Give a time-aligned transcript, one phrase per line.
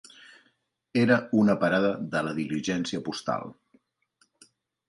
[1.01, 3.55] Era una parada de la diligència postal.